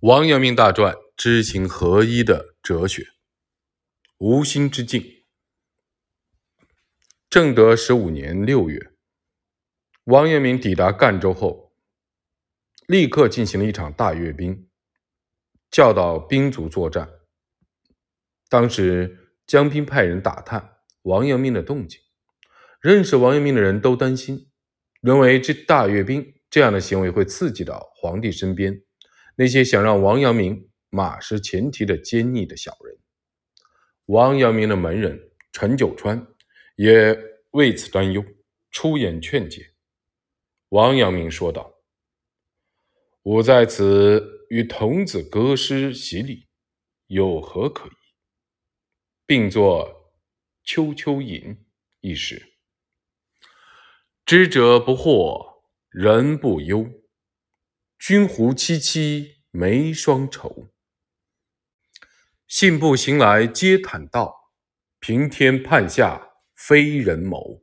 [0.00, 3.06] 王阳明大传知行合一的哲学。
[4.18, 5.24] 无心之境。
[7.30, 8.92] 正德十五年六月，
[10.04, 11.72] 王阳明抵达赣州后，
[12.86, 14.68] 立刻进行了一场大阅兵，
[15.70, 17.08] 教导兵卒作战。
[18.48, 22.00] 当时江彬派人打探王阳明的动静，
[22.80, 24.50] 认识王阳明的人都担心，
[25.00, 28.82] 认为这大阅兵这样的行为会刺激到皇帝身边。
[29.36, 32.98] 那些想让王阳明马失前蹄的奸逆的小人，
[34.06, 36.26] 王阳明的门人陈九川
[36.76, 37.18] 也
[37.50, 38.24] 为此担忧，
[38.70, 39.72] 出言劝解。
[40.68, 41.74] 王阳明说道
[43.22, 46.46] ：“吾在此与童子歌诗洗礼，
[47.06, 47.92] 有何可疑？
[49.26, 49.88] 并作
[50.64, 51.40] 《秋秋吟》
[52.00, 52.54] 一诗：
[54.24, 56.88] 知者不惑，人不忧。”
[58.06, 60.68] 君胡戚戚眉双愁，
[62.46, 64.52] 信步行来皆坦道，
[65.00, 67.62] 平天判下非人谋。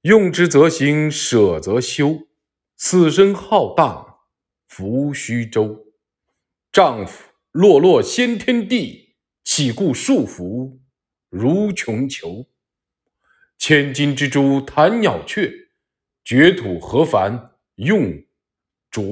[0.00, 2.26] 用之则行，舍则休。
[2.74, 4.22] 此身浩荡，
[4.66, 5.84] 浮虚舟。
[6.72, 10.80] 丈夫落落先天地，岂顾束缚
[11.28, 12.48] 如穷囚？
[13.56, 15.48] 千金之珠弹鸟雀，
[16.24, 18.20] 绝土何凡用？
[18.94, 19.02] 着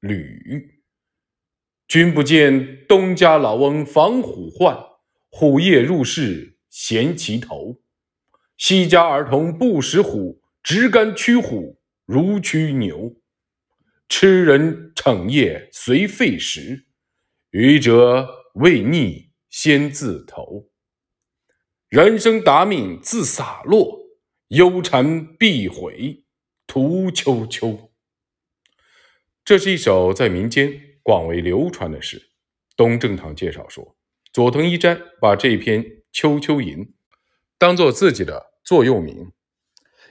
[0.00, 0.80] 履，
[1.86, 4.74] 君不见东家老翁防虎患，
[5.28, 7.82] 虎夜入室衔其头；
[8.56, 13.14] 西家儿童不识虎，直竿驱虎如驱牛。
[14.08, 16.86] 吃人逞业随废食，
[17.50, 20.70] 愚者未逆先自投。
[21.90, 24.06] 人生达命自洒落，
[24.48, 26.24] 忧谗必毁
[26.66, 27.91] 屠秋秋。
[29.44, 32.30] 这是一首在民间广为流传的诗。
[32.76, 33.96] 东正堂介绍说，
[34.32, 36.78] 佐藤一斋把这篇《秋秋吟》
[37.58, 39.32] 当做自己的座右铭，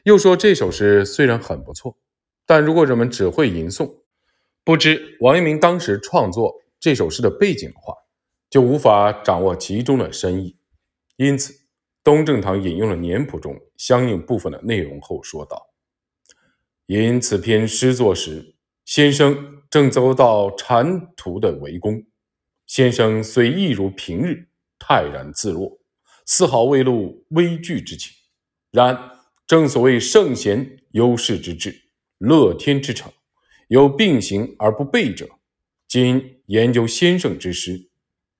[0.03, 1.97] 又说这首诗虽然很不错，
[2.45, 4.01] 但如果人们只会吟诵，
[4.65, 7.95] 不知王阳明当时创作这首诗的背景的话，
[8.49, 10.57] 就无法掌握其中的深意。
[11.15, 11.53] 因此，
[12.03, 15.69] 东正堂引用了年谱中相应部分的内容后说道
[16.85, 18.50] ：“因此篇诗作时。”
[18.91, 22.03] 先生正遭到禅徒的围攻，
[22.67, 25.79] 先生虽一如平日泰然自若，
[26.25, 28.11] 丝毫未露畏惧之情。
[28.69, 29.11] 然
[29.47, 31.73] 正所谓圣贤忧世之志，
[32.17, 33.09] 乐天之诚，
[33.69, 35.29] 有并行而不悖者。
[35.87, 37.89] 今研究先生之诗，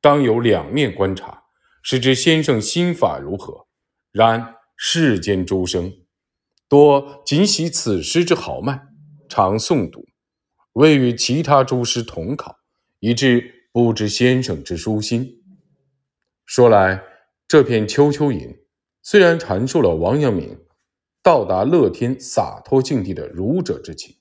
[0.02, 1.44] 当有两面观察，
[1.82, 3.68] 使之先生心法如何。
[4.12, 5.94] 然世间诸生，
[6.68, 8.90] 多仅喜此诗之豪迈，
[9.30, 10.06] 常诵读。
[10.74, 12.60] 未与其他诸师同考，
[13.00, 15.44] 以致不知先生之书心。
[16.46, 17.04] 说来，
[17.46, 18.50] 这篇《秋秋吟》
[19.02, 20.58] 虽然阐述了王阳明
[21.22, 24.16] 到达乐天洒脱境地的儒者之情，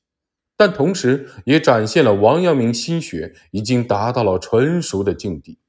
[0.56, 5.60] 但同时也展现了王阳明心学已经达到了纯熟的境地。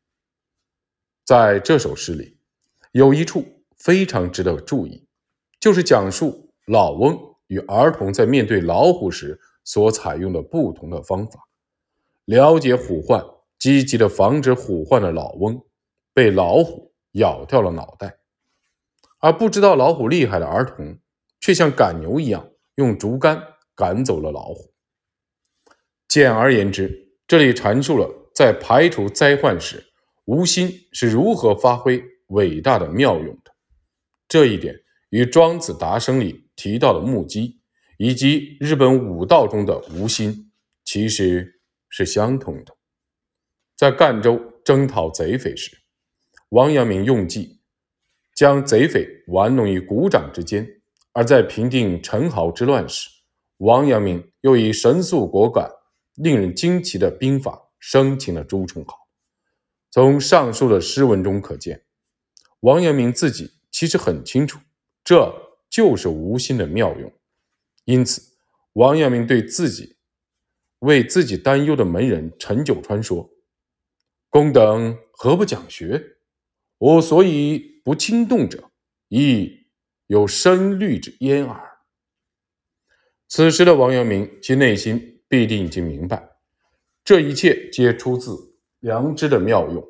[1.23, 2.37] 在这首诗里，
[2.91, 5.05] 有一处非常值得注意，
[5.59, 9.39] 就是讲述老翁与儿童在面对老虎时。
[9.63, 11.47] 所采用的不同的方法，
[12.25, 13.23] 了解虎患，
[13.59, 15.63] 积极的防止虎患的老翁
[16.13, 18.17] 被老虎咬掉了脑袋，
[19.19, 20.97] 而不知道老虎厉害的儿童
[21.39, 23.41] 却像赶牛一样用竹竿
[23.75, 24.73] 赶走了老虎。
[26.07, 29.93] 简而言之，这里阐述了在排除灾患时，
[30.25, 33.51] 无心是如何发挥伟大的妙用的。
[34.27, 34.75] 这一点
[35.09, 37.60] 与《庄子·达生》里提到的目击。
[38.03, 40.51] 以及日本武道中的无心，
[40.83, 42.75] 其实是相同的。
[43.77, 45.77] 在赣州征讨贼匪时，
[46.49, 47.61] 王阳明用计
[48.33, 50.65] 将贼匪玩弄于股掌之间；
[51.13, 53.07] 而在平定陈豪之乱时，
[53.57, 55.69] 王阳明又以神速果敢、
[56.15, 58.95] 令人惊奇的兵法生擒了朱宸濠。
[59.91, 61.83] 从上述的诗文中可见，
[62.61, 64.59] 王阳明自己其实很清楚，
[65.03, 65.31] 这
[65.69, 67.13] 就是无心的妙用。
[67.85, 68.21] 因此，
[68.73, 69.95] 王阳明对自己
[70.79, 73.29] 为自己担忧的门人陈九川说
[74.29, 76.17] ：“公等何不讲学？
[76.77, 78.69] 我所以不轻动者，
[79.07, 79.65] 亦
[80.07, 81.59] 有深虑之焉耳。”
[83.27, 86.29] 此时的王阳明，其内心必定已经明白，
[87.03, 89.85] 这一切皆出自良知的妙用。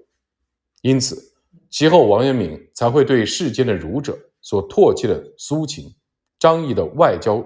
[0.81, 1.33] 因此，
[1.69, 5.93] 其后王阳明才会对世间的儒者所唾弃的苏秦、
[6.39, 7.45] 张仪的外交。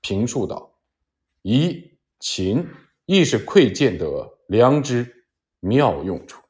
[0.00, 0.78] 评述道
[1.42, 2.66] ：“以秦
[3.06, 5.26] 亦是窥见得良知
[5.60, 6.42] 妙用处。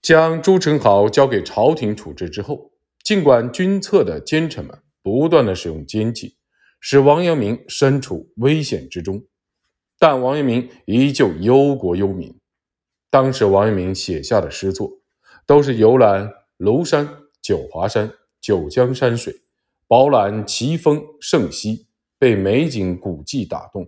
[0.00, 2.72] 将朱宸濠交给朝廷处置之后，
[3.04, 6.36] 尽管军侧的奸臣们不断的使用奸计，
[6.80, 9.24] 使王阳明身处危险之中，
[9.98, 12.36] 但王阳明依旧忧国忧民。
[13.10, 14.90] 当时王阳明写下的诗作，
[15.46, 17.08] 都是游览庐山、
[17.40, 19.42] 九华山、九江山水，
[19.92, 21.86] 饱览奇峰胜溪，
[22.18, 23.86] 被美景古迹打动，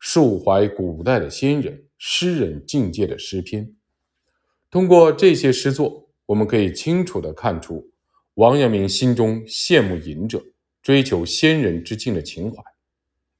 [0.00, 3.70] 抒怀古代的先人诗人境界的诗篇。
[4.70, 7.86] 通过这些诗作，我们可以清楚地看出
[8.36, 10.42] 王阳明心中羡慕隐者、
[10.82, 12.64] 追求先人之境的情怀。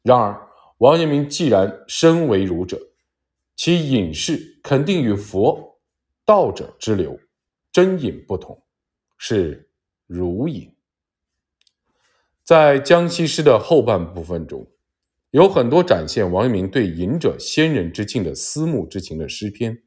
[0.02, 0.38] 然而，
[0.76, 2.78] 王阳明既然身为儒者，
[3.56, 5.80] 其隐士肯定与佛
[6.26, 7.18] 道者之流
[7.72, 8.62] 真隐不同，
[9.16, 9.70] 是
[10.06, 10.70] 儒隐。
[12.42, 14.66] 在江西诗的后半部分中，
[15.30, 19.82] 有很多展现王阳明对隐者先人之境的思慕之情的诗篇。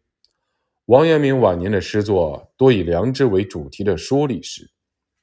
[0.86, 4.72] 王阳明晚年的诗作多以良知为主题的说理诗，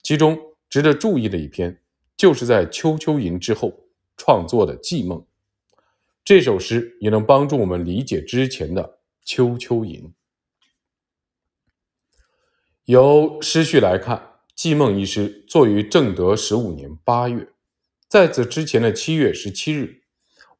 [0.03, 0.39] 其中
[0.69, 1.81] 值得注意的一篇，
[2.17, 3.73] 就是在《丘丘吟》之后
[4.17, 5.19] 创作的《寄梦》。
[6.25, 8.83] 这首诗也能帮助我们理解之前的
[9.25, 10.03] 《丘丘吟》。
[12.85, 14.17] 由诗序来看，
[14.55, 17.49] 《寄梦》一诗作于正德十五年八月，
[18.09, 20.03] 在此之前的七月十七日，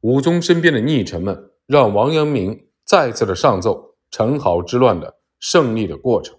[0.01, 3.91] 武宗身边的逆臣们让王阳明再次的上奏。
[4.15, 6.37] 陈豪之乱的胜利的过程，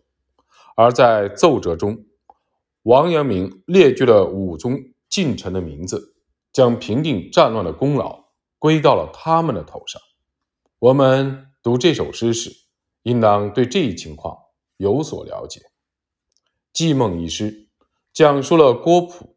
[0.77, 2.05] 而在奏折中，
[2.85, 4.79] 王阳明列举了武宗
[5.09, 6.15] 近臣的名字，
[6.53, 8.27] 将平定战乱的功劳
[8.61, 10.01] 归到了他们的头上。
[10.79, 12.53] 我们读这首诗时，
[13.03, 14.39] 应当对这一情况
[14.77, 15.59] 有所了解。
[16.75, 17.69] 《寄梦》一诗
[18.13, 19.35] 讲述了郭璞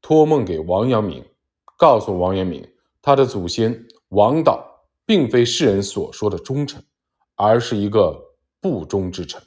[0.00, 1.22] 托梦给王阳明，
[1.76, 2.66] 告诉王阳明，
[3.02, 6.82] 他的祖先王导并非世人所说的忠臣。
[7.34, 9.42] 而是一个不忠之臣。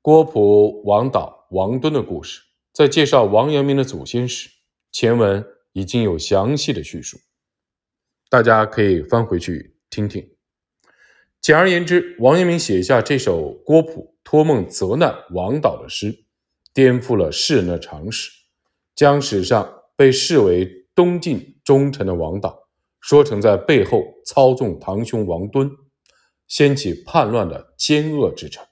[0.00, 2.42] 郭璞、王导、王敦的故事，
[2.72, 4.50] 在介绍王阳明的祖先时，
[4.92, 7.18] 前文已经有详细的叙述，
[8.28, 10.36] 大家可以翻回去听听。
[11.40, 16.24] 简而言之，王阳明写下这首郭璞托梦责难王导的诗，
[16.72, 18.30] 颠覆了世人的常识，
[18.96, 22.58] 将史上被视为东晋忠臣的王导，
[23.00, 25.70] 说成在背后操纵堂兄王敦。
[26.46, 28.62] 掀起叛乱的奸恶之臣。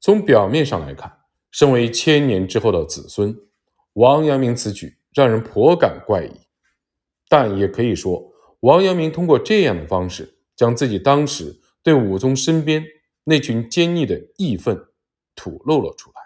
[0.00, 1.20] 从表面上来看，
[1.52, 3.34] 身为千年之后的子孙，
[3.92, 6.32] 王阳明此举让人颇感怪异。
[7.28, 12.84] 但也可以说，王阳明通过这样的方式，将自己当时对武宗身边
[13.24, 14.88] 那群坚毅的义愤
[15.34, 16.21] 吐露了出来。